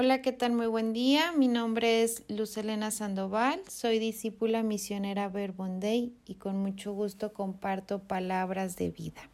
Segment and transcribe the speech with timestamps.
[0.00, 0.52] Hola, ¿qué tal?
[0.52, 1.32] Muy buen día.
[1.32, 7.98] Mi nombre es Luz Elena Sandoval, soy discípula misionera Verbondey y con mucho gusto comparto
[7.98, 9.28] palabras de vida.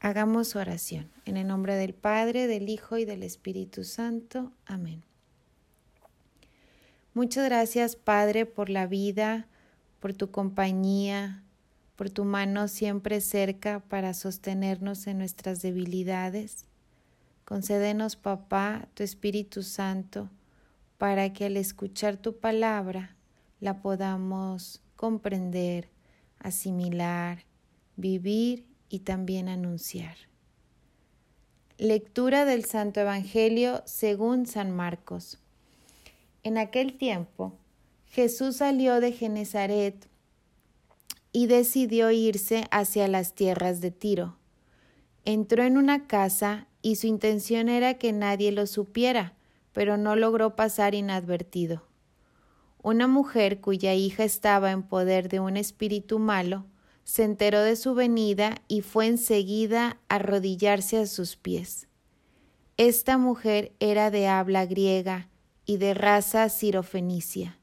[0.00, 1.10] Hagamos oración.
[1.26, 4.52] En el nombre del Padre, del Hijo y del Espíritu Santo.
[4.64, 5.02] Amén.
[7.12, 9.48] Muchas gracias, Padre, por la vida,
[10.00, 11.42] por tu compañía,
[11.94, 16.69] por tu mano siempre cerca para sostenernos en nuestras debilidades.
[17.50, 20.30] Concédenos, papá, tu Espíritu Santo,
[20.98, 23.16] para que al escuchar tu palabra
[23.58, 25.88] la podamos comprender,
[26.38, 27.46] asimilar,
[27.96, 30.14] vivir y también anunciar.
[31.76, 35.40] Lectura del Santo Evangelio según San Marcos.
[36.44, 37.58] En aquel tiempo,
[38.06, 40.08] Jesús salió de Genezaret
[41.32, 44.36] y decidió irse hacia las tierras de Tiro.
[45.24, 49.34] Entró en una casa y su intención era que nadie lo supiera,
[49.72, 51.86] pero no logró pasar inadvertido.
[52.82, 56.66] Una mujer cuya hija estaba en poder de un espíritu malo
[57.04, 61.88] se enteró de su venida y fue enseguida a arrodillarse a sus pies.
[62.76, 65.28] Esta mujer era de habla griega
[65.66, 67.58] y de raza sirofenicia,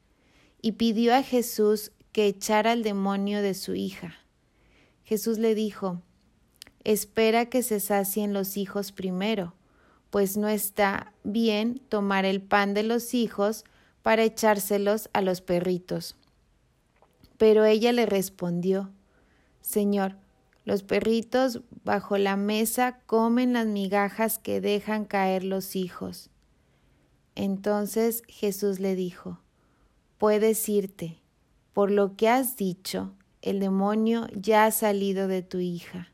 [0.62, 4.16] y pidió a Jesús que echara al demonio de su hija.
[5.04, 6.04] Jesús le dijo
[6.84, 9.54] espera que se sacien los hijos primero,
[10.10, 13.66] pues no está bien tomar el pan de los hijos
[14.04, 16.16] para echárselos a los perritos.
[17.38, 18.92] Pero ella le respondió
[19.62, 20.16] Señor,
[20.64, 26.30] los perritos bajo la mesa comen las migajas que dejan caer los hijos.
[27.36, 29.40] Entonces Jesús le dijo
[30.18, 31.20] Puedes irte,
[31.74, 36.12] por lo que has dicho, el demonio ya ha salido de tu hija.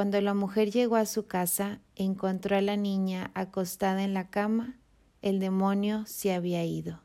[0.00, 4.78] Cuando la mujer llegó a su casa, encontró a la niña acostada en la cama,
[5.20, 7.02] el demonio se había ido.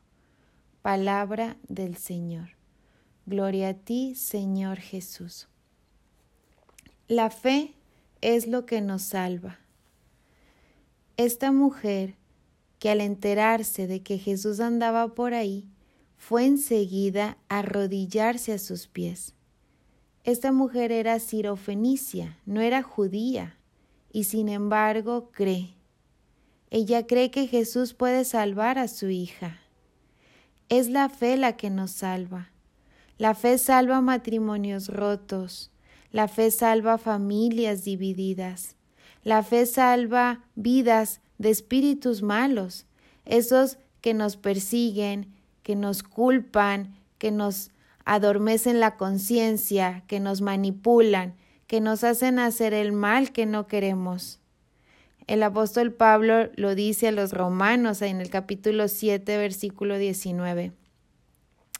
[0.80, 2.56] Palabra del Señor.
[3.26, 5.46] Gloria a ti, Señor Jesús.
[7.06, 7.74] La fe
[8.22, 9.58] es lo que nos salva.
[11.18, 12.14] Esta mujer,
[12.78, 15.68] que al enterarse de que Jesús andaba por ahí,
[16.16, 19.35] fue enseguida a arrodillarse a sus pies.
[20.26, 23.56] Esta mujer era sirofenicia, no era judía,
[24.12, 25.76] y sin embargo cree.
[26.68, 29.60] Ella cree que Jesús puede salvar a su hija.
[30.68, 32.50] Es la fe la que nos salva.
[33.18, 35.70] La fe salva matrimonios rotos.
[36.10, 38.74] La fe salva familias divididas.
[39.22, 42.86] La fe salva vidas de espíritus malos,
[43.26, 45.32] esos que nos persiguen,
[45.62, 47.70] que nos culpan, que nos
[48.06, 51.34] adormecen la conciencia, que nos manipulan,
[51.66, 54.40] que nos hacen hacer el mal que no queremos.
[55.26, 60.72] El apóstol Pablo lo dice a los romanos en el capítulo 7, versículo 19.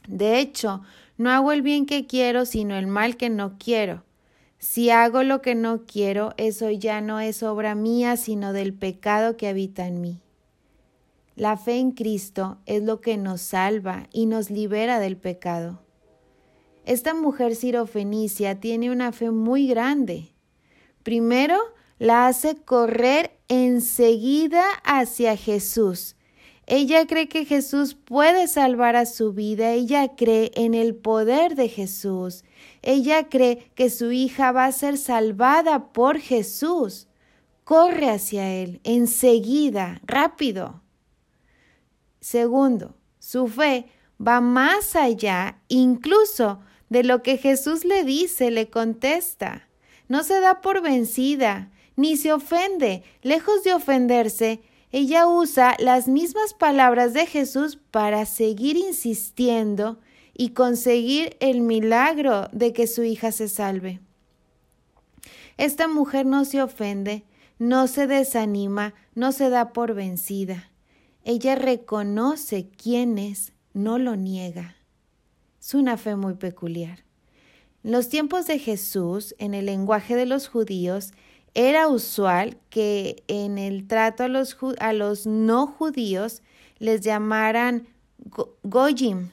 [0.09, 0.83] De hecho,
[1.17, 4.03] no hago el bien que quiero, sino el mal que no quiero.
[4.59, 9.37] Si hago lo que no quiero, eso ya no es obra mía, sino del pecado
[9.37, 10.21] que habita en mí.
[11.37, 15.86] La fe en Cristo es lo que nos salva y nos libera del pecado.
[16.87, 20.33] Esta mujer sirofenicia tiene una fe muy grande.
[21.03, 21.59] Primero,
[21.99, 26.15] la hace correr enseguida hacia Jesús.
[26.65, 31.69] Ella cree que Jesús puede salvar a su vida, ella cree en el poder de
[31.69, 32.45] Jesús,
[32.83, 37.09] ella cree que su hija va a ser salvada por Jesús.
[37.65, 40.83] Corre hacia Él enseguida, rápido.
[42.21, 43.87] Segundo, su fe
[44.25, 49.69] va más allá incluso de lo que Jesús le dice, le contesta.
[50.09, 53.03] No se da por vencida, ni se ofende.
[53.23, 54.61] Lejos de ofenderse,
[54.93, 59.99] ella usa las mismas palabras de Jesús para seguir insistiendo
[60.33, 64.01] y conseguir el milagro de que su hija se salve.
[65.57, 67.25] Esta mujer no se ofende,
[67.59, 70.71] no se desanima, no se da por vencida.
[71.25, 74.77] Ella reconoce quién es, no lo niega.
[75.67, 77.01] Es una fe muy peculiar.
[77.83, 81.11] En los tiempos de Jesús, en el lenguaje de los judíos,
[81.55, 86.43] era usual que en el trato a los, a los no judíos
[86.79, 87.89] les llamaran
[88.63, 89.31] goyim,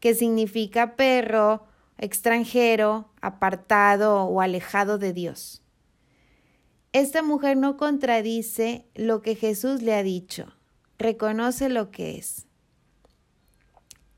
[0.00, 1.64] que significa perro,
[1.96, 5.62] extranjero, apartado o alejado de Dios.
[6.92, 10.52] Esta mujer no contradice lo que Jesús le ha dicho,
[10.98, 12.46] reconoce lo que es.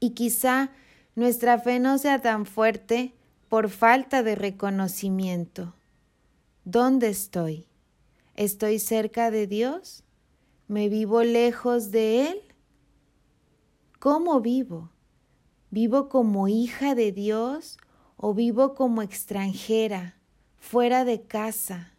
[0.00, 0.73] Y quizá
[1.14, 3.14] nuestra fe no sea tan fuerte
[3.49, 5.75] por falta de reconocimiento.
[6.64, 7.67] ¿Dónde estoy?
[8.35, 10.05] ¿Estoy cerca de Dios?
[10.69, 12.43] ¿Me vivo lejos de Él?
[13.99, 14.91] ¿Cómo vivo?
[15.70, 17.79] ¿Vivo como hija de Dios
[18.17, 20.17] o vivo como extranjera,
[20.59, 21.93] fuera de casa?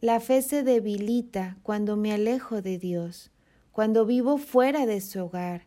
[0.00, 3.30] La fe se debilita cuando me alejo de Dios,
[3.72, 5.66] cuando vivo fuera de su hogar,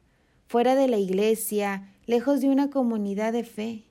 [0.50, 3.84] fuera de la iglesia, lejos de una comunidad de fe.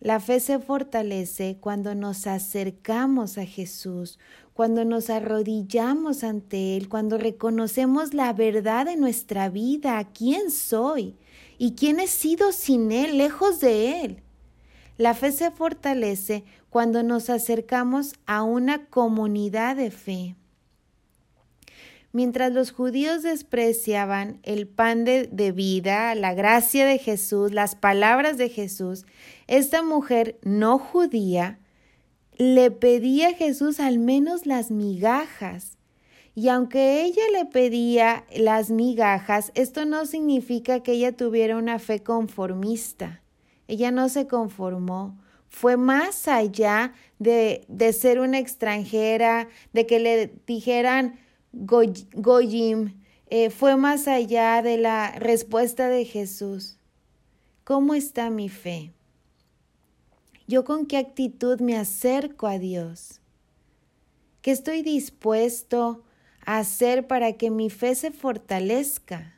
[0.00, 4.18] La fe se fortalece cuando nos acercamos a Jesús,
[4.54, 11.16] cuando nos arrodillamos ante Él, cuando reconocemos la verdad de nuestra vida, quién soy
[11.58, 14.22] y quién he sido sin Él, lejos de Él.
[14.96, 20.34] La fe se fortalece cuando nos acercamos a una comunidad de fe.
[22.12, 28.50] Mientras los judíos despreciaban el pan de, vida, la gracia de Jesús, las palabras de
[28.50, 29.06] Jesús,
[29.46, 31.58] esta mujer no judía
[32.36, 35.78] le pedía a Jesús al menos las migajas.
[36.34, 42.02] Y aunque ella le pedía las migajas, esto no significa que ella tuviera una fe
[42.02, 43.22] conformista.
[43.68, 45.18] Ella no se conformó.
[45.48, 51.18] Fue más allá de, de ser una extranjera, de que le dijeran,
[51.52, 52.94] Goyim
[53.28, 56.78] eh, fue más allá de la respuesta de Jesús.
[57.64, 58.92] ¿Cómo está mi fe?
[60.48, 63.20] ¿Yo con qué actitud me acerco a Dios?
[64.40, 66.02] ¿Qué estoy dispuesto
[66.44, 69.34] a hacer para que mi fe se fortalezca?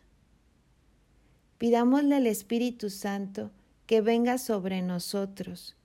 [1.59, 3.51] Pidámosle al Espíritu Santo
[3.87, 5.77] que venga sobre nosotros,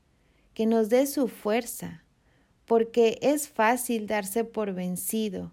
[0.53, 2.03] que nos dé su fuerza,
[2.65, 5.51] porque es fácil darse por vencido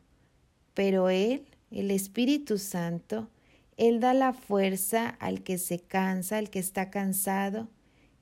[0.77, 3.31] pero Él, el Espíritu Santo,
[3.79, 7.69] Él da la fuerza al que se cansa, al que está cansado,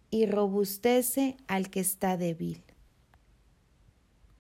[0.09, 2.63] y robustece al que está débil.